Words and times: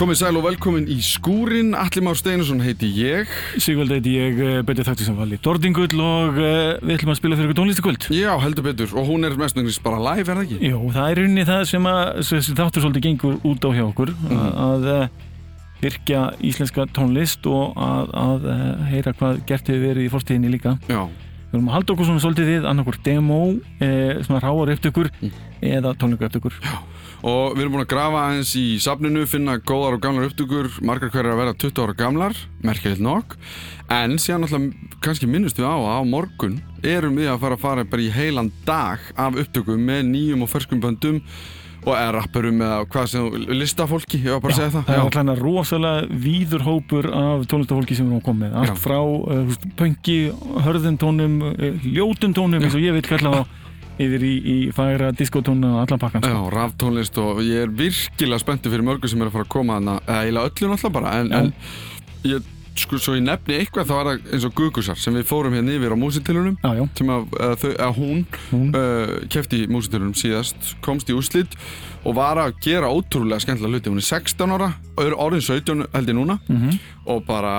Komið 0.00 0.16
sæl 0.16 0.38
og 0.38 0.46
velkomin 0.46 0.86
í 0.88 0.94
skúrin, 1.04 1.74
Alli 1.76 2.00
Már 2.00 2.16
Steinarsson 2.16 2.62
heiti 2.64 2.88
ég. 2.88 3.28
Sigvald 3.60 3.90
heiti 3.92 4.14
ég, 4.14 4.38
eh, 4.40 4.60
betið 4.64 4.86
þátti 4.88 5.04
sem 5.04 5.18
vali 5.18 5.36
Dordingull 5.44 6.00
og 6.00 6.38
uh, 6.40 6.78
við 6.80 6.94
ætlum 6.94 7.12
að 7.12 7.18
spila 7.18 7.36
fyrir 7.36 7.50
ykkur 7.50 7.58
tónlistakvöld. 7.58 8.06
Já, 8.16 8.30
heldur 8.40 8.64
betur, 8.64 8.94
og 8.96 9.10
hún 9.10 9.28
er 9.28 9.36
mestningis 9.36 9.76
bara 9.84 9.98
live, 10.00 10.24
er 10.24 10.38
það 10.38 10.46
ekki? 10.46 10.70
Jú, 10.70 10.78
það 10.94 11.04
er 11.04 11.20
rauninni 11.20 11.44
það 11.50 11.64
sem 11.68 11.88
að 11.90 12.00
þessi 12.30 12.54
þáttur 12.56 12.84
svolítið 12.86 13.04
gengur 13.10 13.36
út 13.50 13.66
á 13.68 13.70
hjá 13.76 13.82
okkur, 13.90 14.12
mm. 14.16 14.46
að 14.64 14.88
uh, 14.94 15.26
virkja 15.82 16.22
íslenska 16.48 16.86
tónlist 16.96 17.48
og 17.52 17.76
að, 17.76 18.14
að 18.24 18.46
heyra 18.94 19.12
hvað 19.18 19.42
gert 19.50 19.68
hefur 19.68 19.84
verið 19.84 20.06
í 20.06 20.12
fórstíðinni 20.14 20.54
líka. 20.54 20.78
Já. 20.88 21.02
Við 21.50 21.58
höfum 21.58 21.68
að 21.68 21.76
halda 21.76 21.92
okkur 21.92 22.08
svona 22.08 22.24
svolítið 22.24 22.54
við 22.54 22.70
annarkur 22.72 22.96
demo, 23.04 23.42
svona 23.76 24.40
ráar 24.40 24.72
upptökur 24.78 25.12
mm. 25.20 25.44
eða 25.74 25.92
tónleika 26.00 26.30
upptökur. 26.30 26.56
Já 26.64 26.89
og 27.20 27.56
við 27.56 27.64
erum 27.64 27.74
búin 27.76 27.84
að 27.84 27.92
grafa 27.92 28.24
aðeins 28.24 28.54
í 28.56 28.64
safninu, 28.80 29.26
finna 29.28 29.58
góðar 29.58 29.98
og 29.98 30.02
gamlar 30.04 30.30
upptökur 30.30 30.70
margar 30.86 31.12
hverjar 31.12 31.34
að 31.34 31.42
vera 31.42 31.56
20 31.66 31.84
ára 31.84 31.96
gamlar 31.98 32.42
merkjalitt 32.64 33.04
nokk, 33.04 33.36
en 33.92 34.16
síðan 34.22 34.46
alltaf 34.46 34.98
kannski 35.04 35.28
minnust 35.28 35.60
við 35.60 35.68
á 35.68 35.76
að 35.76 36.00
á 36.00 36.02
morgun 36.08 36.60
erum 36.86 37.20
við 37.20 37.32
að 37.32 37.40
fara 37.44 37.58
að 37.58 37.64
fara 37.64 37.88
bara 37.92 38.06
í 38.06 38.12
heilan 38.14 38.52
dag 38.66 39.08
af 39.20 39.40
upptökum 39.40 39.82
með 39.84 40.04
nýjum 40.14 40.46
og 40.46 40.52
ferskum 40.52 40.80
böndum 40.82 41.20
og 41.80 41.94
eða 41.96 42.10
rappurum 42.18 42.58
eða 42.60 42.80
hvað 42.92 43.06
sem, 43.08 43.28
listafólki, 43.56 44.18
ég 44.20 44.34
var 44.34 44.42
bara 44.44 44.52
að 44.52 44.58
segja 44.58 44.72
það. 44.74 44.82
Það 44.88 44.96
er 44.96 45.04
alltaf 45.04 45.40
rosalega 45.40 46.18
víður 46.26 46.64
hópur 46.66 47.08
af 47.08 47.46
tónlistafólki 47.48 47.96
sem 47.96 48.08
við 48.08 48.18
erum 48.18 48.26
komið, 48.26 48.56
allt 48.60 48.74
Já. 48.74 48.80
frá 48.82 48.98
uh, 49.00 49.54
pöngi, 49.80 50.18
hörðuntónum, 50.66 51.38
uh, 51.48 51.86
ljótuntónum 51.86 52.60
eins 52.60 52.76
og 52.76 52.84
ég 52.84 52.96
vil 52.98 53.06
kalla 53.08 53.32
það 53.38 53.56
yfir 54.00 54.24
í, 54.26 54.34
í 54.40 54.56
færa 54.76 55.10
diskotónu 55.16 55.74
og 55.74 55.82
allan 55.84 56.00
pakkan 56.02 56.24
sko. 56.24 56.32
Já, 56.32 56.54
ráftónlist 56.54 57.20
og 57.22 57.42
ég 57.44 57.66
er 57.66 57.74
virkilega 57.82 58.42
spenntið 58.42 58.76
fyrir 58.76 58.86
mörgur 58.86 59.12
sem 59.12 59.20
er 59.20 59.30
að 59.30 59.36
fara 59.36 59.48
að 59.48 59.52
koma 59.56 59.78
þarna 59.78 59.98
eða 60.06 60.22
eiginlega 60.24 60.52
öllum 60.54 60.76
alltaf 60.76 60.96
bara 60.96 61.14
en, 61.20 61.32
en 61.36 61.52
ég, 62.28 62.48
sko, 62.80 62.98
svo 63.02 63.16
ég 63.16 63.24
nefni 63.26 63.58
eitthvað 63.60 63.90
þá 63.90 63.94
var 63.96 64.10
það 64.10 64.32
eins 64.34 64.46
og 64.48 64.56
Gugusar 64.58 64.98
sem 65.00 65.16
við 65.18 65.28
fórum 65.28 65.56
hérna 65.56 65.76
yfir 65.76 65.94
á 65.94 65.98
músitilunum 66.00 66.58
sem 66.98 67.12
að, 67.12 67.38
að, 67.46 67.66
að 67.76 67.94
hún, 68.00 68.24
hún. 68.50 68.66
Uh, 68.74 69.14
kefti 69.32 69.64
í 69.64 69.70
músitilunum 69.70 70.16
síðast 70.18 70.74
komst 70.84 71.10
í 71.10 71.16
úslit 71.16 71.56
og 72.04 72.16
var 72.16 72.40
að 72.40 72.56
gera 72.64 72.88
ótrúlega 72.88 73.44
skemmtilega 73.44 73.76
hluti 73.76 73.92
hún 73.92 74.00
er 74.00 74.08
16 74.08 74.54
ára 74.56 74.70
og 74.96 75.16
orðin 75.20 75.44
17 75.44 75.86
held 75.92 76.12
ég 76.12 76.16
núna 76.16 76.38
mm 76.46 76.56
-hmm. 76.56 76.78
og 77.12 77.24
bara 77.26 77.54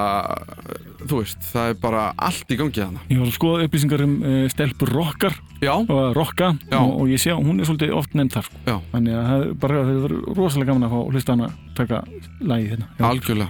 þú 1.07 1.21
veist, 1.21 1.41
það 1.51 1.69
er 1.69 1.77
bara 1.81 2.03
allt 2.17 2.51
í 2.51 2.57
gangi 2.59 2.81
þannig. 2.81 3.05
Ég 3.09 3.19
var 3.21 3.27
að 3.27 3.37
skoða 3.37 3.65
upplýsingar 3.65 4.03
um 4.05 4.15
uh, 4.21 4.49
stelpur 4.49 4.91
rockar 4.93 5.33
Já. 5.61 5.73
og 5.77 6.15
rocka 6.17 6.57
og, 6.71 7.01
og 7.01 7.09
ég 7.11 7.21
sé 7.21 7.33
hún 7.33 7.59
er 7.59 7.65
svolítið 7.69 7.93
oft 7.93 8.15
nefnd 8.17 8.33
þar 8.33 8.47
sko. 8.47 8.77
þannig 8.91 9.17
að 9.17 9.27
það 9.29 9.43
er 9.45 9.53
bara 9.61 9.83
það 9.85 10.15
rosalega 10.37 10.71
gaman 10.71 10.87
að 10.87 11.11
hlusta 11.13 11.35
hana 11.35 11.49
taka 11.81 12.01
lægi 12.39 12.69
hérna. 12.71 12.87
Já. 12.99 13.05
Algjörlega 13.09 13.49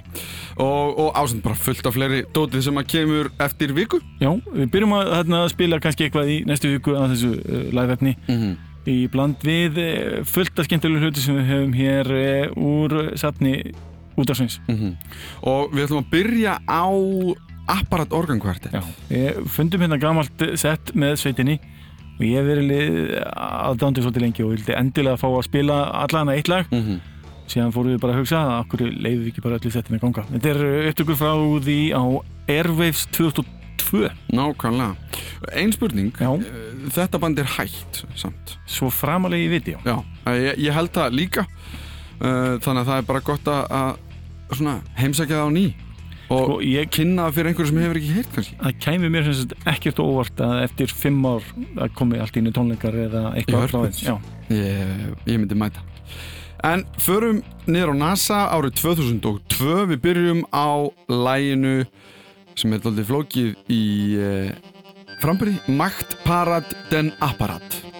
og, 0.55 0.99
og 0.99 1.19
ásend 1.19 1.43
bara 1.45 1.55
fullt 1.55 1.85
af 1.85 1.95
fleiri 1.95 2.23
dótið 2.35 2.65
sem 2.67 2.81
að 2.81 2.89
kemur 2.95 3.30
eftir 3.42 3.75
viku. 3.77 4.02
Já, 4.21 4.31
við 4.53 4.73
byrjum 4.73 4.97
að 4.97 5.14
hérna, 5.17 5.43
spila 5.52 5.80
kannski 5.83 6.08
eitthvað 6.08 6.33
í 6.33 6.41
næstu 6.49 6.73
viku 6.73 6.97
að 6.97 7.15
þessu 7.15 7.31
uh, 7.37 7.64
live-efni 7.77 8.15
mm 8.17 8.36
-hmm. 8.41 8.58
í 8.91 8.97
bland 9.14 9.45
við 9.45 9.80
uh, 9.83 10.25
fullt 10.25 10.59
af 10.59 10.67
skemmtilega 10.70 11.05
hluti 11.05 11.23
sem 11.23 11.39
við 11.39 11.49
hefum 11.53 11.73
hér 11.73 12.11
uh, 12.17 12.58
úr 12.58 13.17
satni 13.17 13.55
út 14.17 14.30
af 14.30 14.37
sveins 14.37 14.59
mm 14.67 14.75
-hmm. 14.75 14.95
og 15.41 15.71
við 15.73 15.83
ætlum 15.83 16.03
að 16.03 16.11
byrja 16.11 16.59
á 16.67 16.86
apparat 17.67 18.14
organkvarti 18.14 18.70
við 19.09 19.45
fundum 19.47 19.81
hérna 19.81 19.97
gamalt 19.97 20.43
sett 20.55 20.95
með 20.95 21.15
sveitinni 21.15 21.59
og 22.20 22.25
ég 22.25 22.37
hef 22.37 22.45
verið 22.45 23.15
aðdándu 23.33 24.03
svolítið 24.03 24.21
lengi 24.21 24.43
og 24.43 24.52
vildi 24.52 24.75
endilega 24.77 25.17
fá 25.17 25.27
að 25.30 25.47
spila 25.47 25.77
allana 26.03 26.36
eitt 26.36 26.47
lag 26.47 26.65
mm 26.71 26.81
-hmm. 26.81 26.99
Síðan 27.52 27.73
fórum 27.76 27.94
við 27.94 28.02
bara 28.04 28.16
að 28.16 28.22
hugsa 28.22 28.42
að 28.42 28.54
okkur 28.64 28.84
leiðum 28.89 29.23
við 29.26 29.32
ekki 29.32 29.44
bara 29.45 29.60
allir 29.60 29.73
settin 29.76 29.98
að 29.98 30.04
ganga? 30.06 30.26
Þetta 30.32 30.52
er 30.54 30.89
upptökur 30.92 31.20
frá 31.20 31.34
því 31.67 31.80
á 31.94 32.04
Airwaves 32.52 33.04
2002 33.17 33.58
Nákvæmlega. 34.32 34.95
Einn 35.58 35.73
spurning, 35.76 36.14
já. 36.16 36.32
þetta 36.95 37.20
band 37.20 37.42
er 37.42 37.50
hægt 37.58 38.04
samt. 38.16 38.56
Svo 38.70 38.92
framalegi 38.94 39.50
í 39.50 39.52
viti 39.52 39.73
Já, 39.76 39.98
ég, 40.32 40.62
ég 40.67 40.76
held 40.76 40.94
það 40.95 41.17
líka. 41.17 41.45
Þannig 42.22 42.84
að 42.84 42.92
það 42.92 42.98
er 42.98 43.08
bara 43.10 43.23
gott 43.26 43.50
að 43.52 43.95
heimsækja 45.00 45.39
það 45.42 45.50
á 45.50 45.52
ný 45.56 45.66
og 46.32 46.45
sko, 46.45 46.58
ég, 46.64 46.89
kynna 46.94 47.26
það 47.28 47.38
fyrir 47.38 47.52
einhverju 47.52 47.70
sem 47.72 47.80
hefur 47.82 48.00
ekki 48.00 48.14
heyrt 48.16 48.36
kannski. 48.36 48.58
Það 48.62 48.76
kæmi 48.86 49.10
mér 49.12 49.26
sem 49.28 49.38
sagt 49.42 49.66
ekkert 49.72 50.02
óvart 50.04 50.44
að 50.45 50.60
eftir 50.66 50.94
fimm 50.95 51.26
ár 51.28 51.48
komi 51.98 52.22
allt 52.23 52.38
íni 52.39 52.54
tónleikar 52.56 52.95
eða 53.08 53.23
eitthvað 53.39 53.98
ég, 54.52 55.10
ég 55.28 55.42
myndi 55.42 55.58
mæta 55.60 55.83
En 56.64 56.83
förum 57.02 57.42
niður 57.66 57.95
á 57.98 58.02
NASA 58.05 58.39
árið 58.54 58.76
2002 58.83 59.86
við 59.89 60.02
byrjum 60.04 60.42
á 60.54 60.86
læginu 61.10 61.88
sem 62.54 62.76
er 62.76 62.83
doldið 62.83 63.08
flókið 63.10 63.72
í 63.72 63.86
eh, 64.22 64.52
frambyrði 65.23 65.77
Makt 65.80 66.20
Parad 66.26 66.70
den 66.92 67.10
Apparat 67.23 67.90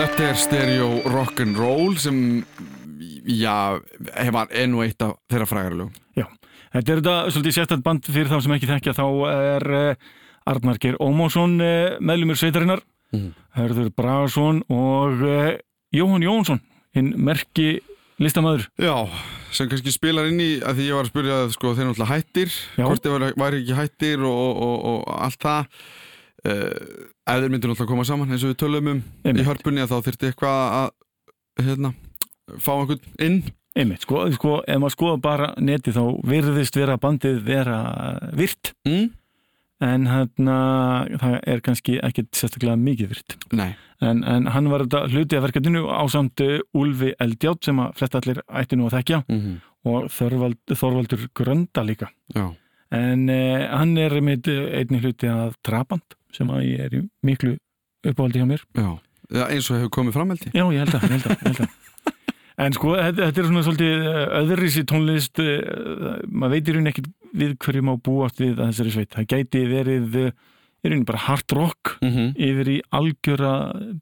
Þetta 0.00 0.28
er 0.30 0.36
Stereo 0.40 0.86
Rock'n'Roll 1.12 1.98
sem, 2.00 2.20
já, 3.28 3.76
hefar 4.16 4.48
ennu 4.56 4.80
eitt 4.80 5.04
af 5.04 5.18
þeirra 5.28 5.48
frægarlegu. 5.50 5.90
Já, 6.16 6.24
þetta 6.72 6.80
er 6.94 7.02
þetta 7.02 7.16
svolítið 7.34 7.56
sérstætt 7.58 7.82
band 7.84 8.08
fyrir 8.08 8.30
þá 8.30 8.38
sem 8.40 8.54
ekki 8.56 8.70
þekkja, 8.70 8.94
þá 8.96 9.04
er 9.28 9.68
uh, 9.76 10.08
Arnar 10.48 10.80
Geir 10.80 10.96
Ómásson 11.04 11.58
uh, 11.60 11.68
eh, 11.68 11.98
meðlumur 12.00 12.40
sveitarinnar, 12.40 12.80
mm. 13.12 13.28
Hörður 13.58 13.92
Bragarsson 14.00 14.62
og 14.72 15.20
uh, 15.20 15.52
Jóhann 15.92 16.24
Jónsson, 16.24 16.64
hinn 16.96 17.12
merki 17.20 17.68
listamöður. 18.24 18.70
Já, 18.80 18.96
sem 19.52 19.68
kannski 19.68 19.92
spilar 19.92 20.32
inn 20.32 20.40
í 20.40 20.52
að 20.64 20.80
því 20.80 20.88
ég 20.88 20.96
var 20.96 21.10
að 21.10 21.12
spyrja 21.12 21.42
að 21.42 21.58
sko, 21.58 21.74
þeir 21.76 21.90
náttúrulega 21.90 22.14
hættir, 22.14 22.60
hvort 22.80 23.04
þeir 23.04 23.32
væri 23.44 23.66
ekki 23.66 23.82
hættir 23.84 24.24
og, 24.24 24.46
og, 24.48 24.78
og, 24.80 25.02
og 25.10 25.26
allt 25.28 25.44
það. 25.44 25.82
Uh, 26.40 27.08
ef 27.28 27.42
þeir 27.42 27.50
myndir 27.52 27.68
náttúrulega 27.68 27.90
koma 27.90 28.04
saman 28.08 28.30
eins 28.32 28.44
og 28.46 28.54
við 28.54 28.60
tölum 28.62 28.86
um 28.88 29.00
Einmitt. 29.26 29.42
í 29.42 29.44
hörpunni 29.44 29.82
að 29.82 29.90
þá 29.90 30.06
þurfti 30.06 30.28
eitthvað 30.30 30.60
að 30.78 31.64
hérna, 31.66 31.90
fá 32.56 32.70
einhvern 32.78 33.02
inn 33.20 33.40
Einmitt, 33.76 34.06
sko, 34.06 34.22
sko, 34.32 34.54
ef 34.64 34.78
maður 34.80 34.94
skoða 34.94 35.18
bara 35.22 35.48
neti 35.60 35.92
þá 35.92 36.00
virðist 36.26 36.78
vera 36.80 36.96
bandið 36.98 37.42
vera 37.44 37.76
virt 38.40 38.72
mm. 38.88 39.04
en 39.84 40.06
hérna 40.08 40.56
það 41.20 41.36
er 41.52 41.62
kannski 41.66 41.98
ekkert 42.08 42.30
sérstaklega 42.40 42.78
mikið 42.80 43.12
virt 43.12 43.36
en, 43.52 44.22
en 44.24 44.48
hann 44.50 44.70
var 44.72 44.86
þetta 44.86 45.02
hluti 45.12 45.36
af 45.36 45.44
verkefninu 45.44 45.82
á 45.92 46.02
samt 46.08 46.40
Ulfi 46.40 47.12
Eldjátt 47.20 47.68
sem 47.68 47.82
að 47.84 48.00
flest 48.00 48.16
allir 48.16 48.40
ætti 48.48 48.78
nú 48.80 48.88
að 48.88 48.96
þekkja 48.96 49.20
mm 49.26 49.42
-hmm. 49.42 49.60
og 49.92 50.08
Þorvald, 50.16 50.62
Þorvaldur 50.72 51.28
Grönda 51.36 51.84
líka 51.84 52.08
Já. 52.32 52.48
en 52.90 53.28
eh, 53.28 53.68
hann 53.68 53.98
er 53.98 54.16
með 54.24 54.48
einni 54.72 55.04
hluti 55.04 55.28
að 55.28 55.52
Trabant 55.62 56.16
sem 56.36 56.50
að 56.50 56.66
ég 56.66 56.82
er 56.86 56.98
í 56.98 57.04
miklu 57.26 57.56
uppáhaldi 58.06 58.42
hjá 58.42 58.48
mér 58.48 58.64
Já, 58.74 59.44
eins 59.46 59.70
og 59.70 59.78
hefur 59.78 59.94
komið 60.00 60.18
fram 60.18 60.34
held 60.34 60.46
ég 60.48 60.58
Já, 60.58 60.64
ég 60.66 60.84
held 60.84 60.98
að, 60.98 61.06
ég 61.06 61.16
held 61.16 61.30
að, 61.30 61.38
ég 61.38 61.48
held 61.50 61.64
að. 61.66 61.76
En 62.60 62.74
sko, 62.76 62.90
þetta, 62.92 63.30
þetta 63.30 63.40
er 63.40 63.46
svona 63.48 63.60
svolítið 63.64 64.02
eh, 64.04 64.24
öðrurísi 64.36 64.82
tónlist 64.84 65.40
uh, 65.40 66.18
maður 66.28 66.52
veitir 66.52 66.76
hún 66.76 66.90
ekkert 66.90 67.06
við 67.40 67.54
hverju 67.64 67.84
má 67.88 67.94
búast 67.96 68.42
við 68.42 68.58
að 68.58 68.74
þessari 68.74 68.92
sveit. 68.92 69.14
Það 69.14 69.28
gæti 69.30 69.62
verið 69.70 70.18
er 70.84 70.94
einu 70.94 71.06
bara 71.08 71.20
hard 71.26 71.52
rock 71.56 71.96
mm 72.00 72.10
-hmm. 72.10 72.28
yfir 72.36 72.70
í 72.72 72.78
algjöra 72.96 73.52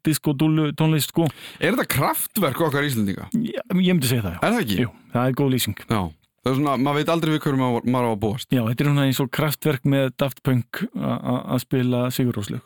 disco-dúlu 0.05 0.71
tónlist 0.75 1.11
sko. 1.11 1.27
Er 1.59 1.75
þetta 1.75 1.87
kraftverk 1.95 2.61
okkar 2.61 2.87
íslendinga? 2.87 3.27
Já, 3.33 3.61
ég 3.75 3.93
myndi 3.93 4.07
segja 4.07 4.23
það, 4.23 4.33
já. 4.33 4.39
Er 4.41 4.53
það 4.53 4.61
ekki? 4.63 4.79
Jú, 4.81 4.91
það 5.13 5.27
er 5.27 5.33
góð 5.39 5.51
lýsing. 5.53 5.77
Já. 5.89 6.01
Það 6.39 6.51
er 6.51 6.57
svona, 6.59 6.73
maður 6.79 6.99
veit 6.99 7.11
aldrei 7.13 7.31
við 7.33 7.41
hverju 7.43 7.59
maður, 7.59 7.87
maður 7.91 8.07
á 8.07 8.11
að 8.11 8.19
búast. 8.23 8.49
Já, 8.53 8.61
þetta 8.63 8.83
er 8.83 8.89
svona 8.89 9.05
eins 9.09 9.21
og 9.23 9.31
kraftverk 9.35 9.87
með 9.91 10.09
Daft 10.21 10.41
Punk 10.45 10.81
að 10.95 11.63
spila 11.65 12.03
Sigur 12.15 12.39
Rósleg. 12.39 12.65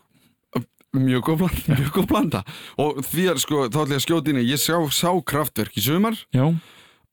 Mjög 0.93 1.23
góð 1.25 1.39
blanda, 1.41 1.75
mjög 1.79 1.91
góð 1.95 2.07
blanda. 2.11 2.43
Og 2.83 3.01
því 3.09 3.27
að 3.31 3.41
sko, 3.41 3.63
þá 3.65 3.79
ætla 3.81 3.95
ég 3.95 4.01
að 4.01 4.05
skjóta 4.05 4.33
inn 4.33 4.41
ég 4.43 4.61
sá, 4.61 4.75
sá 4.93 5.09
kraftverk 5.25 5.79
í 5.79 5.85
sumar 5.85 6.19
Já. 6.35 6.45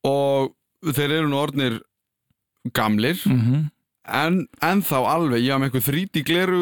og 0.04 0.52
þeir 0.84 1.16
eru 1.22 1.30
nú 1.32 1.40
orðnir 1.40 1.80
gamlir, 2.76 3.16
mm 3.24 3.40
-hmm. 3.40 3.62
en, 4.20 4.42
en 4.60 4.82
þá 4.84 4.98
alveg, 5.00 5.40
ég 5.40 5.54
hafa 5.54 5.62
með 5.62 5.70
eitthvað 5.70 5.88
þríti 5.88 6.24
gleru 6.28 6.60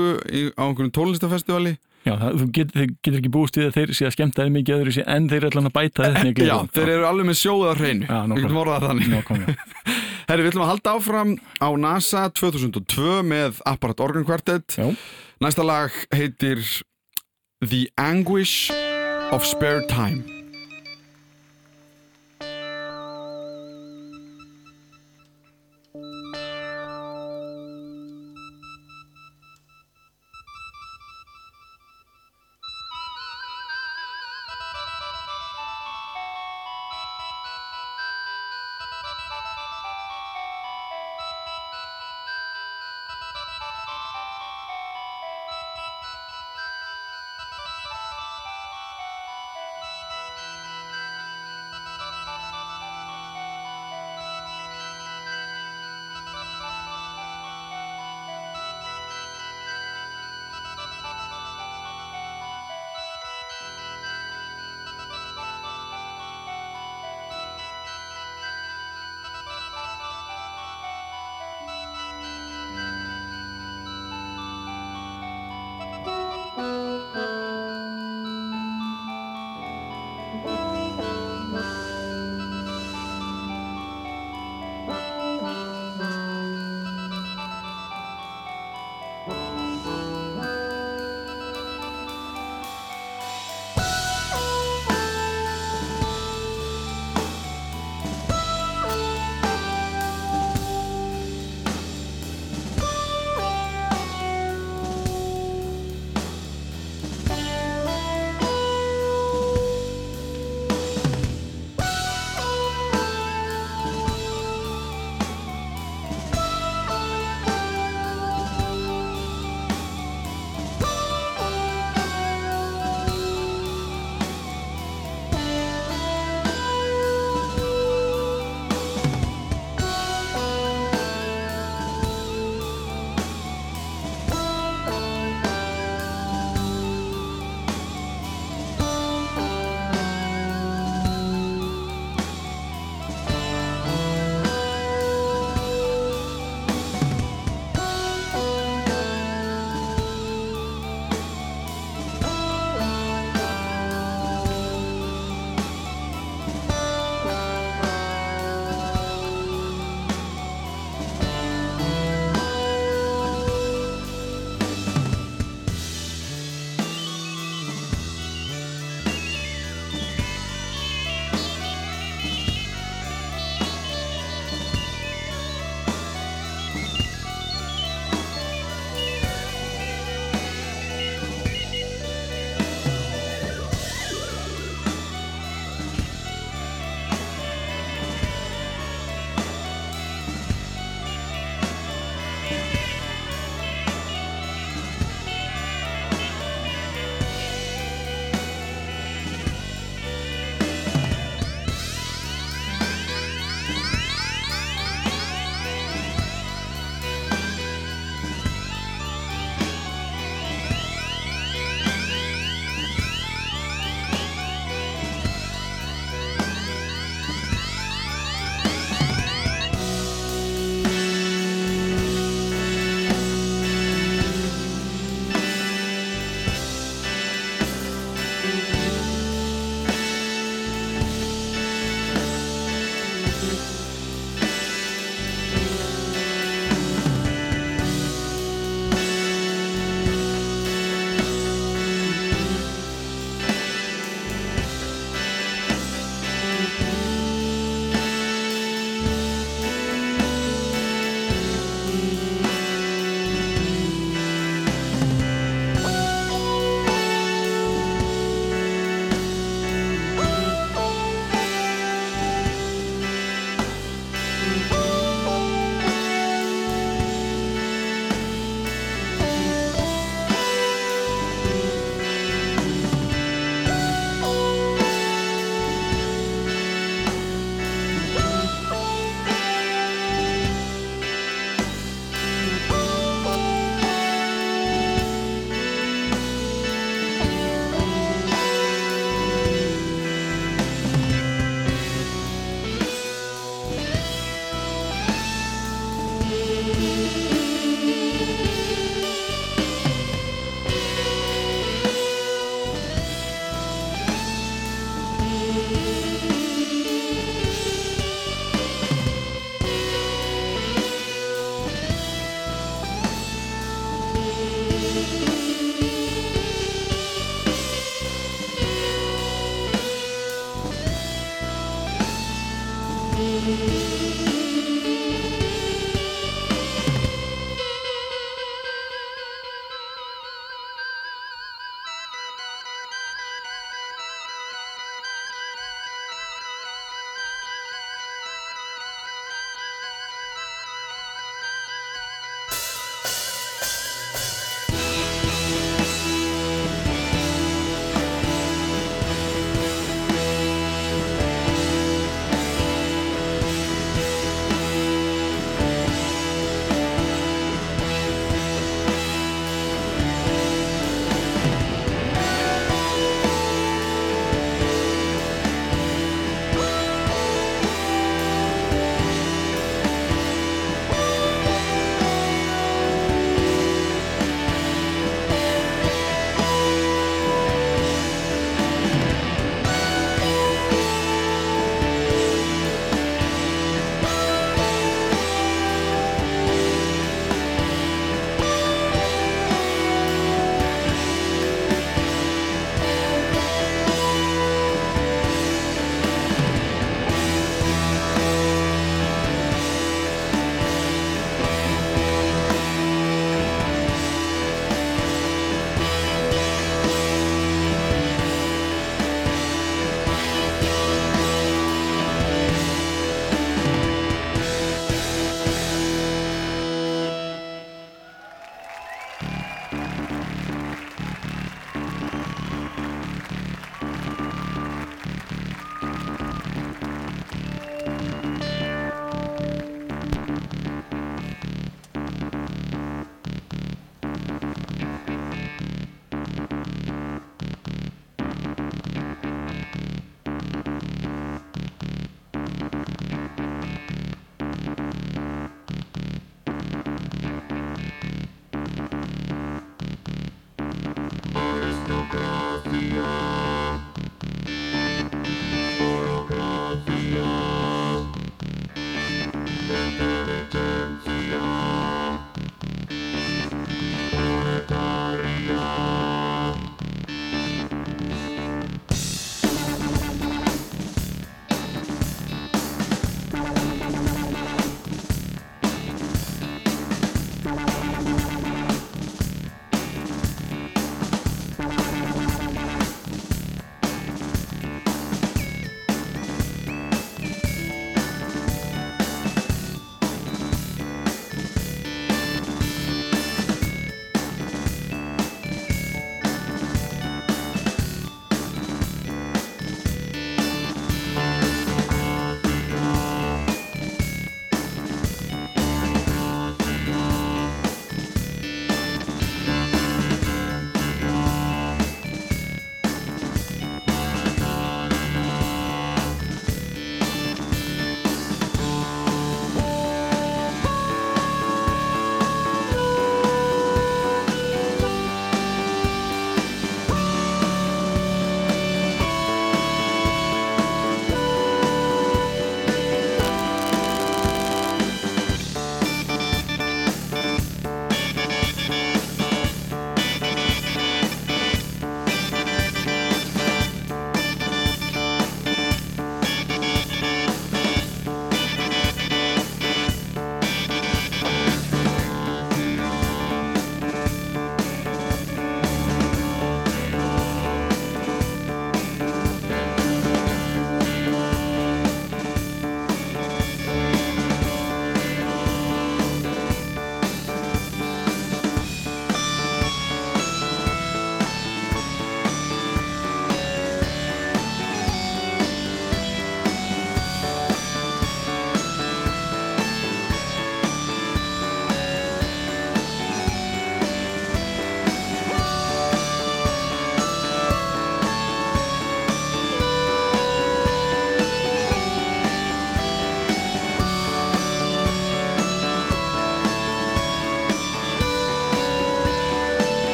á 0.54 0.62
einhvern 0.62 0.94
tónlistafestivali 0.94 1.74
Já, 2.08 2.14
það, 2.16 2.38
þú 2.40 2.48
get, 2.56 2.74
getur 3.04 3.18
ekki 3.20 3.32
búist 3.34 3.58
við 3.58 3.68
að 3.68 3.76
þeir 3.78 3.92
sé 3.98 4.08
að 4.08 4.14
skemta 4.16 4.44
þeir 4.44 4.54
mikið 4.54 4.76
öðru 4.78 4.94
sé 4.96 5.04
en 5.14 5.28
þeir 5.28 5.38
er 5.42 5.48
allan 5.50 5.70
að 5.70 5.74
bæta 5.76 6.08
þetta 6.14 6.46
Já, 6.50 6.56
þeir 6.78 6.92
eru 6.94 7.08
alveg 7.08 7.28
með 7.28 7.40
sjóða 7.42 7.74
hreinu. 7.78 8.08
Við 8.32 8.44
getum 8.46 8.62
orðað 8.62 8.88
þannig. 8.88 9.62
Herri, 10.28 10.44
við 10.44 10.50
ætlum 10.52 10.64
að 10.66 10.72
halda 10.74 10.96
áfram 10.98 11.36
á 11.64 11.68
NASA 11.80 12.24
2002 12.36 13.20
með 13.28 13.62
Apparat 13.68 14.02
Organ 14.04 14.28
Quartet. 14.28 14.76
Já. 14.76 14.88
Næsta 15.44 15.64
lag 15.66 15.94
heitir 16.14 16.64
The 17.64 17.86
Anguish 18.00 18.72
of 19.32 19.46
Spare 19.48 19.86
Time 19.88 20.37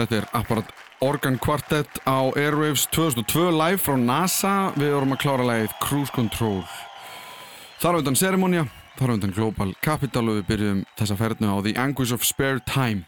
Þetta 0.00 0.16
er 0.16 0.26
apparat 0.32 0.68
Organ 1.04 1.34
Quartet 1.36 1.98
á 2.08 2.32
Airwaves 2.32 2.86
2002 2.88 3.50
live 3.52 3.80
frá 3.84 3.98
NASA. 4.00 4.52
Við 4.72 4.94
vorum 4.94 5.12
að 5.12 5.18
klára 5.20 5.44
lægið 5.44 5.74
Cruise 5.82 6.14
Control. 6.14 6.62
Þar 7.82 7.96
á 7.96 8.00
undan 8.00 8.16
Ceremonia, 8.16 8.62
þar 8.96 9.12
á 9.12 9.14
undan 9.18 9.34
Global 9.36 9.74
Capital 9.84 10.22
og 10.30 10.38
við 10.38 10.46
byrjum 10.48 10.78
þessa 10.96 11.18
ferðinu 11.20 11.52
á 11.52 11.56
The 11.66 11.74
Anguish 11.84 12.16
of 12.16 12.24
Spare 12.24 12.62
Time. 12.64 13.04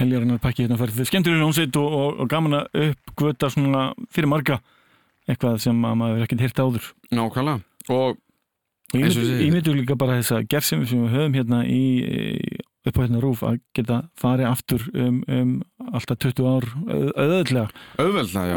Heljarinnar 0.00 0.42
pakki 0.42 0.64
hérna 0.64 0.80
ferð. 0.80 0.98
Skemmtilega 1.06 1.44
hljómsveit 1.44 1.78
og, 1.78 1.94
og, 2.00 2.24
og 2.24 2.32
gaman 2.32 2.58
að 2.58 2.82
uppgöta 2.88 3.52
svona 3.54 3.84
fyrir 4.10 4.32
marga 4.32 4.58
eitthvað 5.30 5.62
sem 5.62 5.78
maður 5.78 6.26
ekkert 6.26 6.42
hirt 6.48 6.64
áður. 6.64 6.90
Nákvæmlega. 7.14 7.62
Og 7.94 8.18
Ég 8.98 9.52
myndu 9.54 9.76
líka 9.76 9.94
bara 9.94 10.16
þessa 10.18 10.40
gerðsum 10.50 10.82
sem 10.90 11.04
við 11.04 11.12
höfum 11.14 11.34
hérna 11.38 11.60
í 11.70 11.82
upp 12.86 12.96
á 12.96 13.02
hérna 13.04 13.20
rúf 13.20 13.42
að 13.44 13.58
geta 13.76 14.00
farið 14.20 14.48
aftur 14.48 14.86
um, 14.94 15.20
um 15.28 15.50
alltaf 15.90 16.20
20 16.22 16.48
ár 16.48 16.66
auðveldlega. 17.20 17.68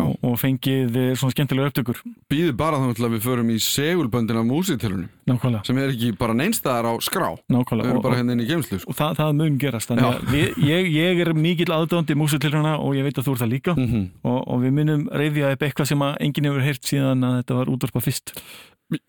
Og, 0.04 0.16
og 0.24 0.38
fengið 0.40 0.98
eh, 1.00 1.10
svona 1.20 1.36
skemmtilega 1.36 1.72
upptökur. 1.72 2.00
Býðið 2.32 2.56
bara 2.60 2.80
þá 2.80 3.04
að 3.04 3.16
við 3.18 3.26
förum 3.26 3.52
í 3.52 3.58
segulböndin 3.64 4.40
af 4.40 4.48
músitilunum 4.48 5.12
Nákvæmlega. 5.30 5.64
Sem 5.68 5.78
er 5.80 5.92
ekki 5.94 6.12
bara 6.20 6.36
neinstæðar 6.36 6.90
á 6.92 6.94
skrá. 7.04 7.30
Nákvæmlega. 7.52 7.88
Við 7.88 7.94
erum 7.94 8.04
bara 8.04 8.18
hérna 8.20 8.36
inn 8.36 8.44
í 8.44 8.48
geimslu 8.50 8.80
sko. 8.82 8.92
Og 8.92 8.98
það, 8.98 9.14
það 9.22 9.32
mun 9.40 9.60
gerast. 9.62 9.94
Við, 10.34 10.58
ég, 10.68 10.90
ég 10.92 11.24
er 11.24 11.32
mikill 11.38 11.72
aðdóndi 11.72 12.18
músitiluna 12.20 12.76
og 12.84 12.98
ég 12.98 13.08
veit 13.08 13.22
að 13.22 13.30
þú 13.30 13.36
ert 13.36 13.44
það 13.46 13.54
líka. 13.54 13.76
Mm 13.78 13.88
-hmm. 13.88 14.10
og, 14.28 14.40
og 14.52 14.62
við 14.66 14.76
munum 14.80 15.08
reyðja 15.12 15.54
upp 15.56 15.64
eitthvað 15.64 15.88
sem 15.88 16.04
enginn 16.04 16.50
hefur 16.50 16.68
heyrt 16.68 16.84
síðan 16.84 17.24
að 17.24 17.38
þetta 17.40 17.60
var 17.60 17.72
útvarpa 17.72 18.04
fyrst 18.04 18.36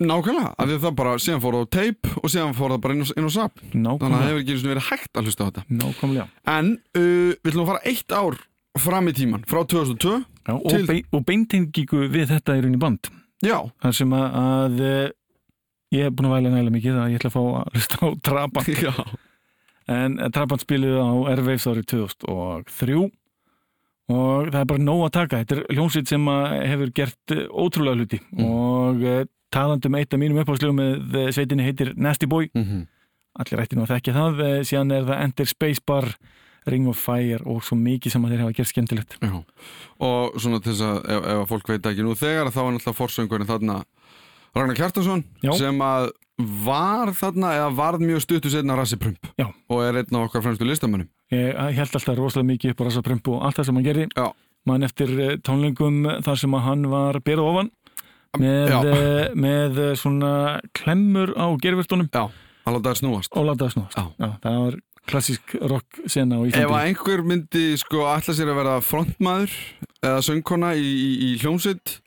Nákvæmlega, 0.01 0.55
af 0.55 0.68
því 0.68 0.78
að 0.78 0.85
það 0.87 0.97
bara 1.01 1.14
síðan 1.24 1.45
fór 1.45 1.59
það 1.59 1.64
á 1.64 1.74
teip 1.76 2.11
og 2.20 2.32
síðan 2.32 2.57
fór 2.59 2.74
það 2.74 2.82
bara 2.85 2.97
inn 2.97 3.05
á, 3.05 3.09
inn 3.14 3.28
á 3.28 3.32
sap 3.35 3.62
Þannig 3.64 4.05
að 4.05 4.14
það 4.14 4.26
hefur 4.28 4.43
ekki 4.43 4.59
verið 4.64 4.89
hægt 4.91 5.20
að 5.20 5.28
hlusta 5.28 5.45
á 5.45 5.49
þetta. 5.49 5.64
Nákvæmlega. 5.82 6.26
En 6.55 6.72
uh, 6.97 7.30
við 7.35 7.51
ætlum 7.53 7.64
að 7.64 7.70
fara 7.72 7.87
eitt 7.93 8.14
ár 8.14 8.39
fram 8.80 9.11
í 9.11 9.14
tíman 9.14 9.45
frá 9.49 9.62
2002 9.70 10.14
Já, 10.45 10.55
og, 10.55 10.70
til... 10.70 10.87
bein, 10.89 11.05
og 11.14 11.22
beintingíku 11.28 12.07
við 12.12 12.32
þetta 12.35 12.57
í 12.59 12.64
rauninni 12.64 12.80
band. 12.80 13.11
Já. 13.45 13.59
Það 13.82 13.95
sem 13.99 14.14
að, 14.16 14.39
að 14.41 14.80
eh, 14.85 15.12
ég 15.95 16.09
hef 16.09 16.16
búin 16.16 16.28
að 16.28 16.35
væla 16.37 16.53
nægilega 16.53 16.76
mikið 16.76 16.99
að 17.01 17.12
ég 17.12 17.20
ætla 17.20 17.30
að 17.30 17.37
fá 17.37 17.43
að 17.45 17.78
hlusta 17.78 18.01
á 18.01 18.09
Trabant. 18.28 18.72
Já. 18.87 18.95
En 19.95 20.18
eh, 20.18 20.32
Trabant 20.35 20.64
spiliði 20.64 21.01
á 21.01 21.12
Airwaves 21.32 21.68
árið 21.70 21.87
2003 21.95 22.99
og 24.12 24.51
það 24.53 24.59
er 24.61 24.68
bara 24.68 24.85
nóg 24.85 25.07
að 25.07 25.14
taka. 25.16 25.41
Þetta 25.43 25.57
er 25.57 25.78
hljómsveit 25.78 26.11
sem 26.12 26.26
hefur 26.72 26.93
gert 27.01 27.37
eh, 27.37 27.47
ótrúlega 27.49 28.01
hluti. 28.03 28.20
Mm. 28.35 28.51
og 28.51 29.09
talandum 29.55 29.98
eitt 29.98 30.14
af 30.14 30.20
mínum 30.20 30.40
uppháðslegu 30.42 30.76
með 30.76 31.18
eh, 31.20 31.30
sveitinni 31.34 31.66
heitir 31.66 31.92
Nasty 31.96 32.28
Boy 32.30 32.48
mm 32.52 32.64
-hmm. 32.64 32.86
allir 33.42 33.62
ætti 33.64 33.78
nú 33.78 33.84
að 33.86 33.94
þekkja 33.94 34.16
það 34.18 34.42
eh, 34.46 34.62
síðan 34.62 34.96
er 34.96 35.05
það 35.05 35.22
Enter 35.24 35.46
Spacebar 35.50 36.11
Ring 36.66 36.88
of 36.88 36.98
Fire 36.98 37.42
og 37.44 37.64
svo 37.64 37.76
mikið 37.76 38.12
sem 38.12 38.24
að 38.24 38.34
þeir 38.34 38.44
hafa 38.44 38.57
gert 38.57 38.68
skemmtilegt 38.68 39.16
Já. 39.20 39.44
og 40.00 40.40
svona 40.40 40.61
þess 40.64 40.80
að 40.80 40.96
ef, 41.05 41.24
ef 41.24 41.40
að 41.42 41.48
fólk 41.48 41.68
veit 41.68 41.86
ekki 41.86 42.02
nú 42.02 42.14
þegar 42.14 42.50
þá 42.50 42.61
er 42.64 42.72
náttúrulega 42.72 43.00
forsöngurinn 43.00 43.50
þarna 43.50 43.82
Ragnar 44.55 44.78
Kjartason 44.78 45.24
Já. 45.42 45.52
sem 45.59 45.82
að 45.82 46.11
var 46.38 47.12
þarna 47.14 47.52
eða 47.55 47.68
varð 47.76 48.00
mjög 48.02 48.24
stuttu 48.24 48.50
setna 48.50 48.76
Rassi 48.76 48.96
Prump 48.96 49.28
Já. 49.38 49.52
og 49.68 49.84
er 49.84 50.00
einn 50.00 50.16
af 50.16 50.28
okkar 50.28 50.42
fremstu 50.42 50.64
listamönnum 50.64 51.09
Ég 51.30 51.55
held 51.76 51.94
alltaf 51.94 52.18
rosalega 52.18 52.50
mikið 52.52 52.70
upp 52.72 52.80
á 52.80 52.84
Rassi 52.88 53.02
Prump 53.02 53.28
og 53.28 53.44
allt 53.44 53.61
það 53.61 53.66
sem 53.66 53.78
hann 53.78 53.84
gerði 53.84 54.09
mann 54.64 54.86
eftir 54.86 55.12
eh, 55.20 55.36
tónlingum 55.44 56.05
þar 56.24 56.40
sem 56.40 56.57
að 56.57 56.64
hann 56.68 56.86
var 56.90 57.20
berað 57.24 57.50
ofan 57.52 57.70
með, 58.41 58.74
eh, 58.91 59.28
með 59.35 59.80
eh, 59.85 59.93
svona 59.99 60.32
klemmur 60.76 61.35
á 61.39 61.47
gerfurtunum 61.62 62.11
Já, 62.11 62.28
hann 62.64 62.76
látaði 62.78 63.03
snúast. 63.03 63.32
Og 63.35 63.49
látaði 63.49 63.76
snúast. 63.76 63.99
Já. 64.18 64.30
Það 64.43 64.61
var 64.64 64.78
klassísk 65.11 65.57
rock 65.68 66.01
sena 66.09 66.41
á 66.41 66.43
Íslandi. 66.45 66.64
Ef 66.64 66.76
einhver 66.80 67.24
myndi 67.26 67.64
sko 67.80 68.07
alltaf 68.09 68.39
sér 68.39 68.53
að 68.53 68.61
vera 68.62 68.78
frontmaður 68.85 69.53
eða 70.01 70.22
söngkona 70.24 70.72
í, 70.80 70.87
í, 70.87 71.11
í 71.28 71.35
hljómsitt 71.43 71.99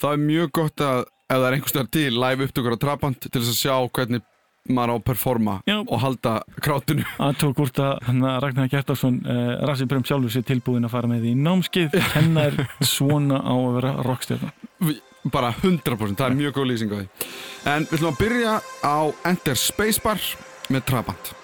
þá 0.00 0.08
er 0.14 0.22
mjög 0.22 0.54
gott 0.60 0.84
að 0.84 1.04
ef 1.26 1.36
það 1.36 1.46
er 1.48 1.58
einhverstað 1.58 1.92
til 1.96 2.08
live 2.14 2.46
upptökur 2.46 2.76
á 2.76 2.82
Trabant 2.84 3.28
til 3.28 3.36
þess 3.40 3.52
að 3.52 3.60
sjá 3.60 3.76
hvernig 3.98 4.24
maður 4.66 4.92
á 4.92 4.96
að 4.96 5.04
performa 5.06 5.54
Já. 5.66 5.76
og 5.78 6.00
halda 6.02 6.32
krátinu. 6.62 7.04
Að 7.22 7.36
tók 7.42 7.60
úr 7.62 7.72
það 7.74 8.08
Ragnar 8.42 8.70
Gjertarsson 8.72 9.20
eh, 9.22 9.52
Rassi 9.68 9.86
Brömm 9.86 10.06
sjálfur 10.06 10.32
sér 10.34 10.46
tilbúin 10.48 10.86
að 10.86 10.96
fara 10.96 11.10
með 11.10 11.28
í 11.30 11.34
námskið 11.38 11.94
hennar 12.16 12.58
svona 12.82 13.38
á 13.46 13.54
að 13.54 13.76
vera 13.78 13.92
rockstjörn 14.06 14.50
bara 15.32 15.52
100% 15.62 16.18
það 16.18 16.28
er 16.28 16.38
mjög 16.42 16.58
góð 16.58 16.70
lýsing 16.72 16.92
á 16.92 16.96
því. 16.98 17.06
En 17.66 17.88
við 17.88 17.98
ætlum 17.98 18.12
að 18.12 18.20
byrja 18.24 18.54
á 18.82 18.98
Enter 19.32 19.58
Spacebar 19.60 20.22
með 20.72 20.88
Trabant 20.90 21.35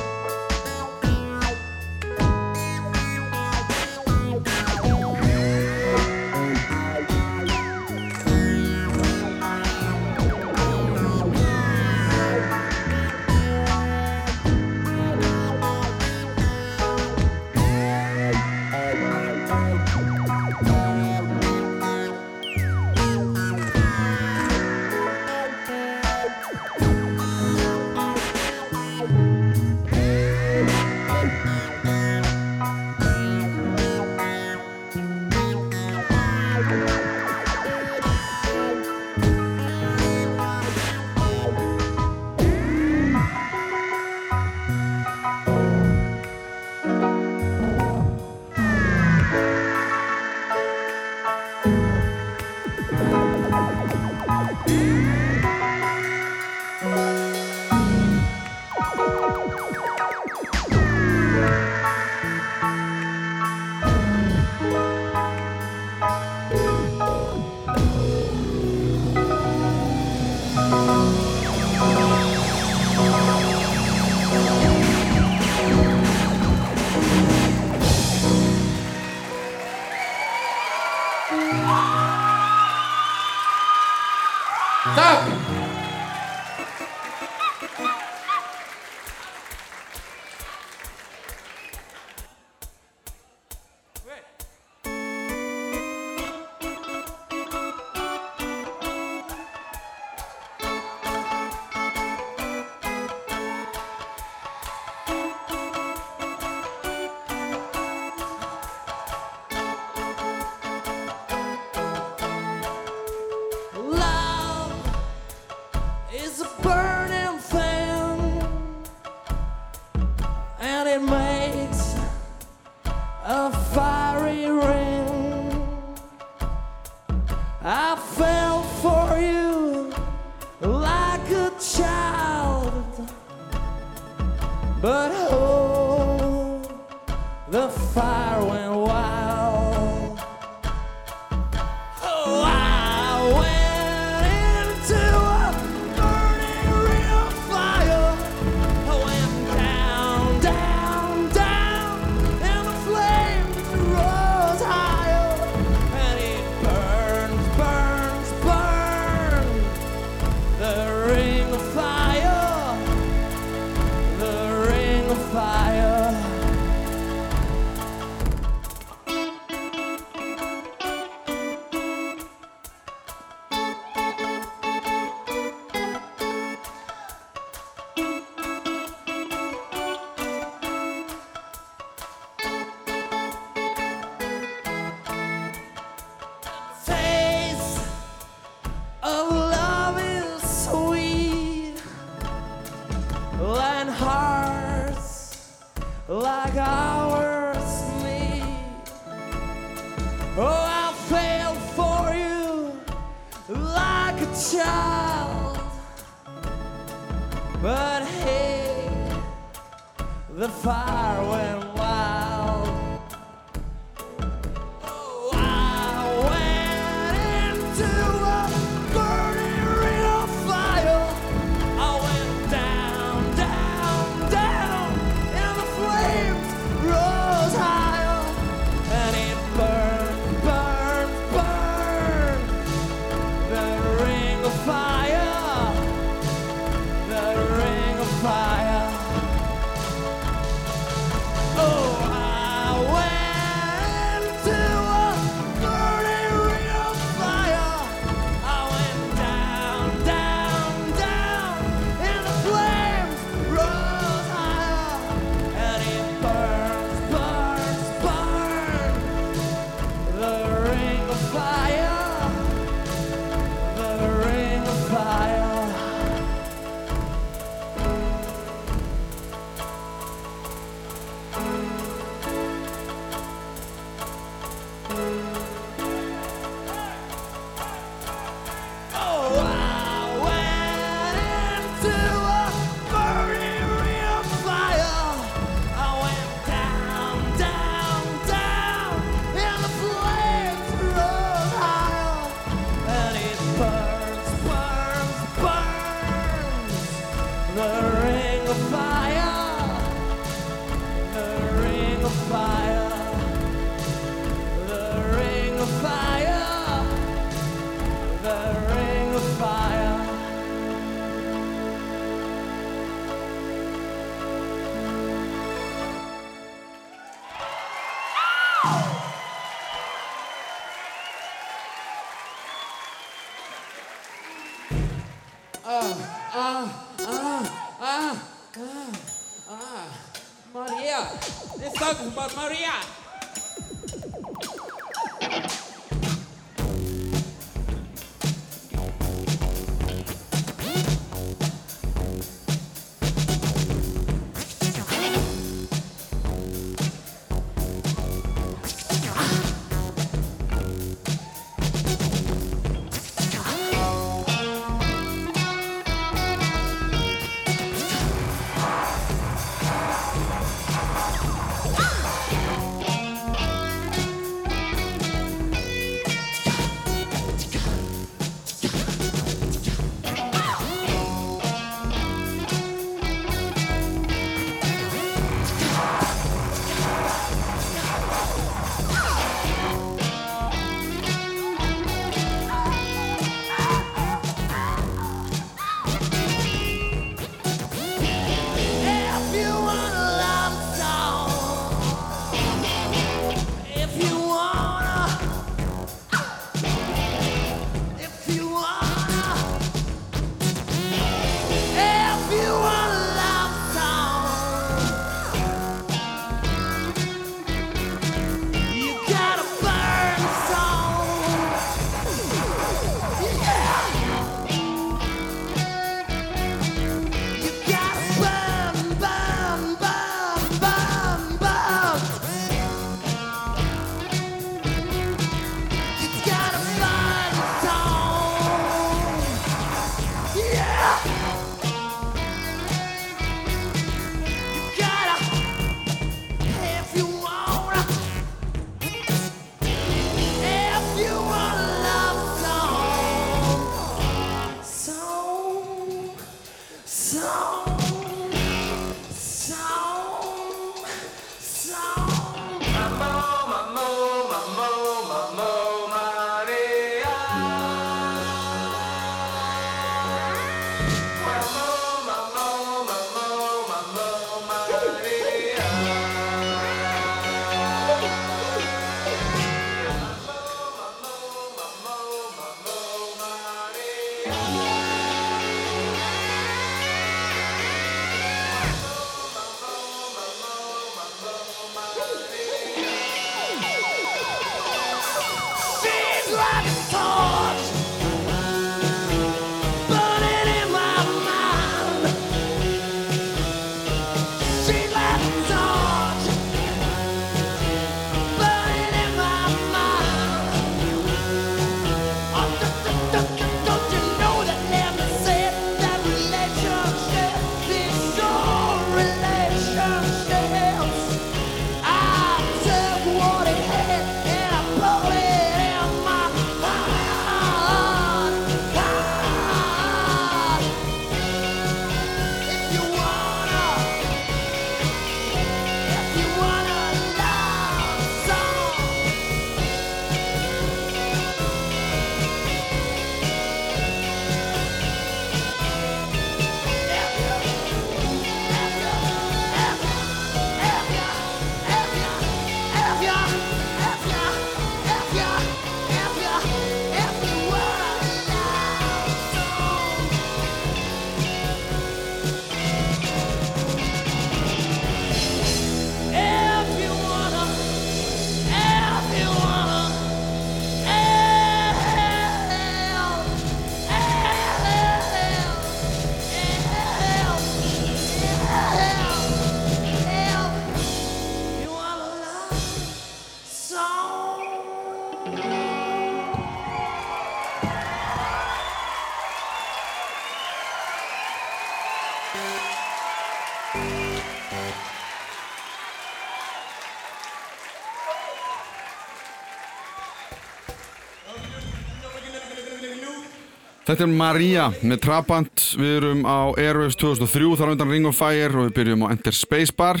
Þetta 593.86 594.02
er 594.02 594.10
Maria 594.18 594.64
með 594.82 594.98
Trabant, 595.04 595.62
við 595.78 595.92
erum 596.00 596.24
á 596.26 596.50
Airwaves 596.58 596.96
2003, 596.98 597.52
þar 597.54 597.70
undan 597.76 597.92
Ring 597.92 598.08
of 598.08 598.16
Fire 598.18 598.50
og 598.50 598.64
við 598.64 598.72
byrjum 598.80 599.04
á 599.06 599.12
Enter 599.14 599.36
Space 599.36 599.70
Bar. 599.70 600.00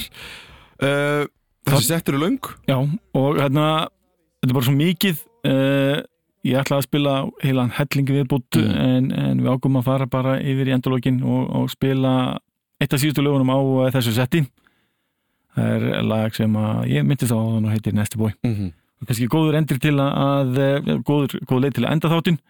Uh, 0.82 1.22
þessi 1.68 1.92
settur 1.92 2.16
er 2.16 2.24
laung. 2.24 2.48
Já, 2.66 2.80
og 3.14 3.38
hérna, 3.38 3.66
þetta 4.40 4.50
er 4.50 4.56
bara 4.56 4.66
svo 4.66 4.74
mikið, 4.74 5.20
uh, 5.46 6.00
ég 6.50 6.58
ætlaði 6.58 6.82
að 6.82 6.88
spila 6.88 7.12
heilan 7.44 7.70
hellingi 7.76 8.16
viðbútt 8.16 8.58
mm. 8.58 8.72
en, 8.88 9.06
en 9.22 9.44
við 9.44 9.52
águm 9.54 9.78
að 9.78 9.86
fara 9.92 10.10
bara 10.10 10.34
yfir 10.42 10.72
í 10.72 10.74
endalógin 10.74 11.22
og, 11.22 11.46
og 11.60 11.70
spila 11.70 12.16
eitt 12.82 12.90
af 12.90 13.04
síðustu 13.04 13.22
lögunum 13.22 13.54
á 13.54 13.58
þessu 13.94 14.16
setti. 14.18 14.42
Það 15.54 15.70
er 15.78 16.10
lag 16.10 16.34
sem 16.34 16.58
að 16.58 16.82
ég 16.90 17.06
myndist 17.06 17.30
á 17.30 17.38
og 17.38 17.70
heitir 17.70 17.94
Nasty 17.94 18.18
Boy. 18.18 18.34
Mm 18.42 18.58
-hmm. 18.58 18.74
Kanski 19.06 19.30
góður 19.30 19.60
endur 19.60 19.78
til 19.78 19.94
að, 19.94 20.58
góður, 21.06 21.38
góð 21.46 21.62
leið 21.62 21.78
til 21.78 21.86
að 21.86 21.92
enda 21.94 22.10
þáttinn 22.10 22.42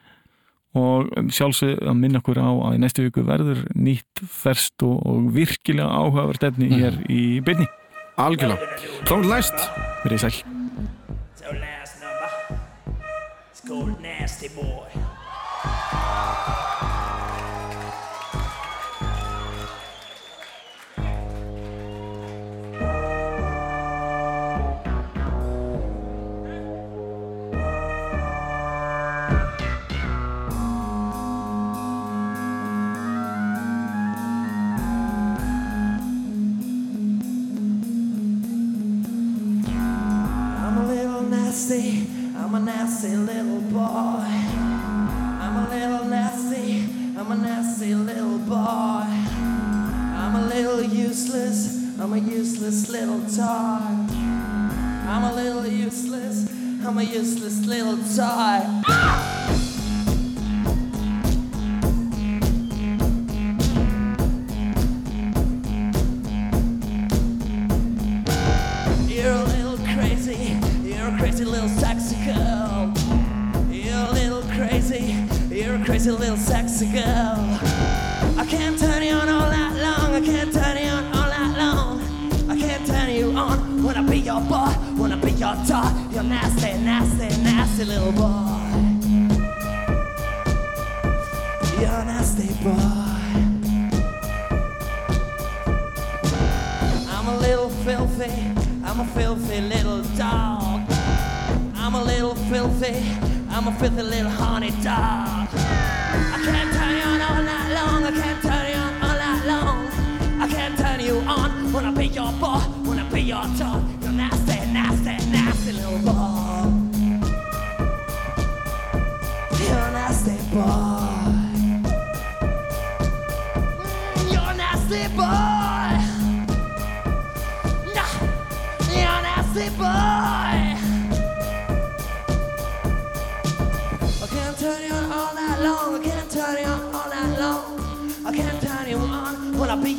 og 0.76 1.32
sjálfsög 1.32 1.80
að 1.82 1.98
minna 1.98 2.20
okkur 2.22 2.40
á 2.42 2.50
að 2.50 2.76
í 2.76 2.82
næstu 2.82 3.06
viku 3.06 3.24
verður 3.26 3.64
nýtt 3.74 4.22
ferst 4.28 4.84
og, 4.86 5.00
og 5.06 5.32
virkilega 5.36 5.88
áhugavert 5.88 6.46
efni 6.50 6.70
mm. 6.70 6.78
hér 6.80 7.02
í 7.08 7.24
byrni 7.46 7.68
Algjörlega, 8.16 8.78
þá 9.04 9.10
er 9.18 9.26
læst. 9.28 9.64
Verðið 10.00 10.22
sæl. 10.22 10.36
So 11.36 11.52
last 11.52 12.00
number 12.00 12.56
It's 13.52 13.60
called 13.60 14.00
Nasty 14.00 14.48
Boy 14.56 15.05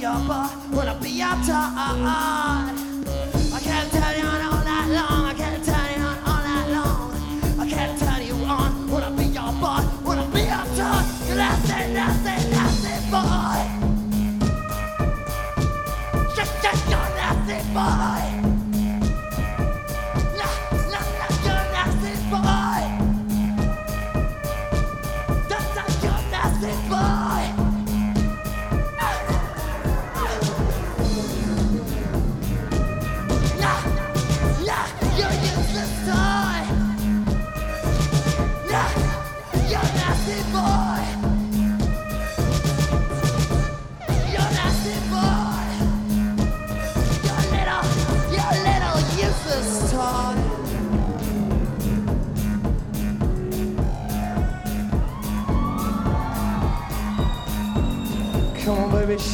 Wanna 0.08 0.20
be 0.22 0.24
your 0.24 0.28
boy, 0.28 0.78
wanna 0.78 1.00
be 1.02 1.10
your 1.10 2.77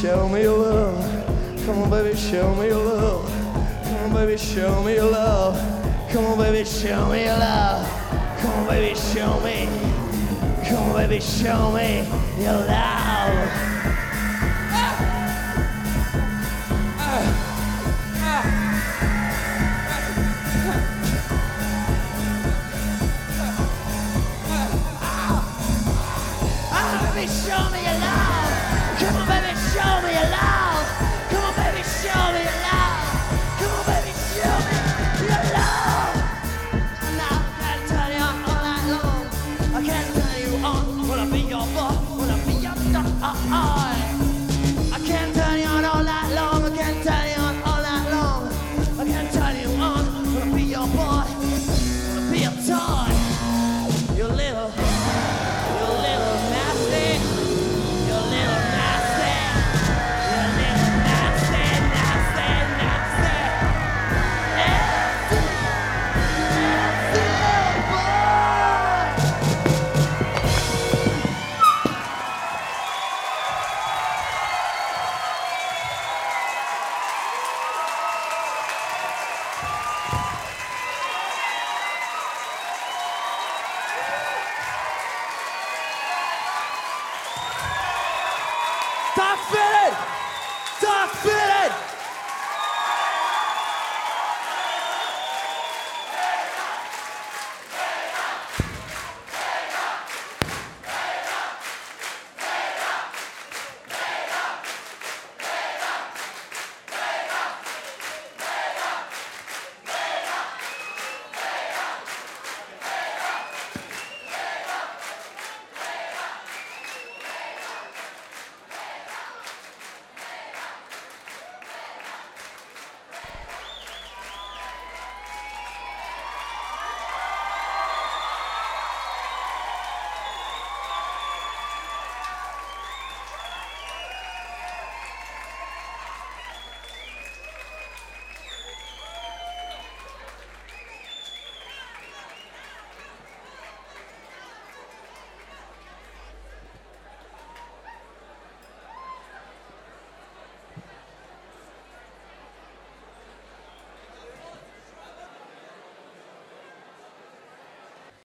show 0.03 0.27
me 0.27 0.41
your 0.41 0.57
love. 0.57 1.65
Come 1.65 1.83
on, 1.83 1.89
baby, 1.89 2.13
show 2.17 2.53
me 2.55 2.67
your 2.67 2.83
love. 2.83 3.25
Come 3.85 3.95
on, 3.95 4.13
baby, 4.13 4.35
show 4.35 4.83
me 4.83 4.95
your 4.95 5.09
love. 5.09 5.55
Come 6.11 6.25
on, 6.25 6.37
baby, 6.37 6.65
show 6.65 7.07
me 7.09 7.23
your 7.23 7.37
love. 7.37 7.87
Come 8.39 8.51
on, 8.51 8.67
baby, 8.67 8.95
show 8.95 9.39
me. 9.39 9.69
Come 10.67 10.89
on, 10.89 10.93
baby, 10.97 11.21
show 11.21 11.71
me 11.71 12.05
your 12.37 12.51
love. 12.51 13.72